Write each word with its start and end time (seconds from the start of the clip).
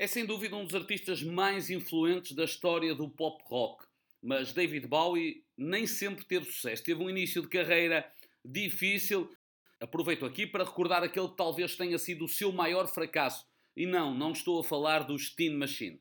É 0.00 0.06
sem 0.06 0.24
dúvida 0.24 0.56
um 0.56 0.64
dos 0.64 0.74
artistas 0.74 1.22
mais 1.22 1.68
influentes 1.68 2.32
da 2.32 2.44
história 2.44 2.94
do 2.94 3.06
pop 3.06 3.44
rock, 3.48 3.84
mas 4.22 4.50
David 4.50 4.86
Bowie 4.86 5.44
nem 5.58 5.86
sempre 5.86 6.24
teve 6.24 6.46
sucesso. 6.46 6.82
Teve 6.82 7.02
um 7.02 7.10
início 7.10 7.42
de 7.42 7.48
carreira 7.48 8.10
difícil. 8.42 9.30
Aproveito 9.78 10.24
aqui 10.24 10.46
para 10.46 10.64
recordar 10.64 11.02
aquele 11.02 11.28
que 11.28 11.36
talvez 11.36 11.76
tenha 11.76 11.98
sido 11.98 12.24
o 12.24 12.28
seu 12.28 12.50
maior 12.50 12.88
fracasso. 12.88 13.46
E 13.76 13.84
não, 13.84 14.14
não 14.14 14.32
estou 14.32 14.58
a 14.60 14.64
falar 14.64 15.00
do 15.00 15.18
Steam 15.18 15.58
Machine. 15.58 16.00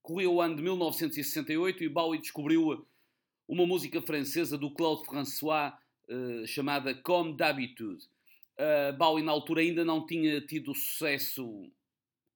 Correu 0.00 0.34
o 0.34 0.40
ano 0.40 0.54
de 0.54 0.62
1968 0.62 1.82
e 1.82 1.88
Bowie 1.88 2.20
descobriu 2.20 2.86
uma 3.48 3.66
música 3.66 4.00
francesa 4.00 4.56
do 4.56 4.70
Claude 4.70 5.04
François 5.06 5.76
uh, 6.08 6.46
chamada 6.46 6.94
Comme 6.94 7.36
d'habitude. 7.36 8.04
Uh, 8.56 8.96
Bowie 8.96 9.24
na 9.24 9.32
altura 9.32 9.62
ainda 9.62 9.84
não 9.84 10.06
tinha 10.06 10.40
tido 10.40 10.72
sucesso 10.72 11.68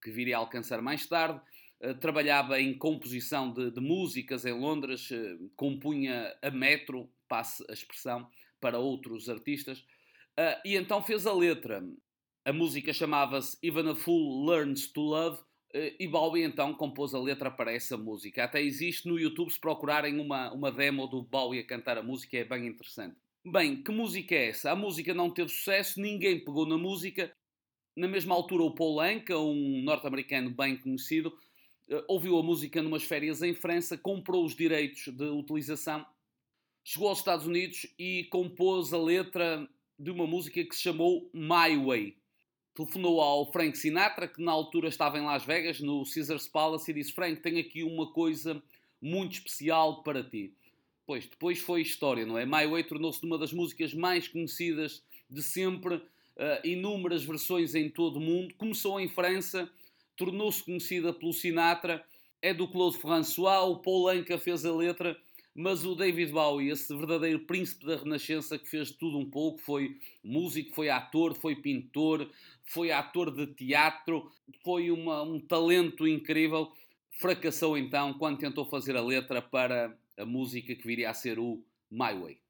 que 0.04 0.10
viria 0.10 0.36
a 0.36 0.40
alcançar 0.40 0.82
mais 0.82 1.06
tarde. 1.06 1.40
Uh, 1.82 1.94
trabalhava 1.94 2.60
em 2.60 2.76
composição 2.76 3.52
de, 3.52 3.70
de 3.70 3.80
músicas 3.80 4.44
em 4.44 4.52
Londres, 4.52 5.10
uh, 5.10 5.50
compunha 5.56 6.36
a 6.42 6.50
metro, 6.50 7.10
passe 7.26 7.64
a 7.68 7.72
expressão, 7.72 8.28
para 8.60 8.78
outros 8.78 9.28
artistas. 9.28 9.78
Uh, 10.38 10.60
e 10.64 10.76
então 10.76 11.02
fez 11.02 11.26
a 11.26 11.32
letra. 11.32 11.82
A 12.44 12.52
música 12.52 12.92
chamava-se 12.92 13.56
Even 13.62 13.90
a 13.90 13.94
Fool 13.94 14.46
Learns 14.46 14.86
to 14.92 15.00
Love. 15.00 15.40
E 15.98 16.06
Bowie 16.06 16.44
então 16.44 16.72
compôs 16.72 17.14
a 17.14 17.18
letra 17.18 17.50
para 17.50 17.72
essa 17.72 17.96
música. 17.96 18.44
Até 18.44 18.62
existe 18.62 19.08
no 19.08 19.18
YouTube, 19.18 19.50
se 19.50 19.58
procurarem 19.58 20.20
uma, 20.20 20.52
uma 20.52 20.70
demo 20.70 21.08
do 21.08 21.24
Bowie 21.24 21.58
a 21.58 21.66
cantar 21.66 21.98
a 21.98 22.02
música, 22.02 22.36
é 22.36 22.44
bem 22.44 22.68
interessante. 22.68 23.16
Bem, 23.44 23.82
que 23.82 23.90
música 23.90 24.36
é 24.36 24.50
essa? 24.50 24.70
A 24.70 24.76
música 24.76 25.12
não 25.12 25.30
teve 25.30 25.48
sucesso, 25.48 26.00
ninguém 26.00 26.44
pegou 26.44 26.64
na 26.64 26.78
música, 26.78 27.34
na 27.96 28.08
mesma 28.08 28.34
altura, 28.34 28.64
o 28.64 28.74
Paul 28.74 29.00
Anka, 29.00 29.38
um 29.38 29.82
norte-americano 29.82 30.50
bem 30.50 30.76
conhecido, 30.76 31.36
eh, 31.88 32.04
ouviu 32.08 32.38
a 32.38 32.42
música 32.42 32.82
numas 32.82 33.04
férias 33.04 33.42
em 33.42 33.54
França, 33.54 33.96
comprou 33.96 34.44
os 34.44 34.54
direitos 34.54 35.08
de 35.08 35.24
utilização, 35.24 36.04
chegou 36.82 37.08
aos 37.08 37.18
Estados 37.18 37.46
Unidos 37.46 37.86
e 37.98 38.24
compôs 38.24 38.92
a 38.92 38.98
letra 38.98 39.68
de 39.98 40.10
uma 40.10 40.26
música 40.26 40.64
que 40.64 40.74
se 40.74 40.82
chamou 40.82 41.30
My 41.32 41.76
Way. 41.84 42.16
Telefonou 42.74 43.20
ao 43.20 43.52
Frank 43.52 43.78
Sinatra, 43.78 44.26
que 44.26 44.42
na 44.42 44.50
altura 44.50 44.88
estava 44.88 45.16
em 45.16 45.24
Las 45.24 45.44
Vegas, 45.44 45.80
no 45.80 46.02
Caesars 46.04 46.48
Palace, 46.48 46.90
e 46.90 46.94
disse: 46.94 47.12
Frank, 47.12 47.40
tenho 47.40 47.60
aqui 47.60 47.84
uma 47.84 48.12
coisa 48.12 48.60
muito 49.00 49.34
especial 49.34 50.02
para 50.02 50.24
ti. 50.24 50.52
Pois, 51.06 51.26
depois 51.26 51.60
foi 51.60 51.82
história, 51.82 52.26
não 52.26 52.36
é? 52.36 52.44
My 52.44 52.66
Way 52.66 52.84
tornou-se 52.84 53.24
uma 53.24 53.38
das 53.38 53.52
músicas 53.52 53.94
mais 53.94 54.26
conhecidas 54.26 55.04
de 55.30 55.42
sempre 55.42 56.02
uh, 56.36 56.66
inúmeras 56.66 57.24
versões 57.24 57.74
em 57.74 57.88
todo 57.88 58.16
o 58.16 58.20
mundo. 58.20 58.54
Começou 58.54 59.00
em 59.00 59.08
França, 59.08 59.70
tornou-se 60.16 60.62
conhecida 60.62 61.12
pelo 61.12 61.32
Sinatra, 61.32 62.04
é 62.42 62.52
do 62.52 62.68
Claude 62.68 62.98
François, 62.98 63.60
o 63.60 63.76
Paul 63.76 64.08
Anka 64.08 64.38
fez 64.38 64.64
a 64.64 64.74
letra, 64.74 65.18
mas 65.54 65.84
o 65.84 65.94
David 65.94 66.32
Bowie, 66.32 66.70
esse 66.70 66.94
verdadeiro 66.94 67.40
príncipe 67.40 67.86
da 67.86 67.96
Renascença 67.96 68.58
que 68.58 68.68
fez 68.68 68.90
tudo 68.90 69.18
um 69.18 69.30
pouco, 69.30 69.58
foi 69.58 69.98
músico, 70.22 70.74
foi 70.74 70.90
ator, 70.90 71.34
foi 71.34 71.56
pintor, 71.56 72.28
foi 72.64 72.90
ator 72.90 73.30
de 73.30 73.46
teatro, 73.46 74.30
foi 74.62 74.90
uma, 74.90 75.22
um 75.22 75.38
talento 75.38 76.06
incrível. 76.06 76.72
Fracassou 77.12 77.78
então 77.78 78.12
quando 78.14 78.38
tentou 78.38 78.64
fazer 78.66 78.96
a 78.96 79.02
letra 79.02 79.40
para 79.40 79.96
a 80.18 80.24
música 80.26 80.74
que 80.74 80.86
viria 80.86 81.10
a 81.10 81.14
ser 81.14 81.38
o 81.38 81.62
My 81.90 82.12
Way. 82.12 82.43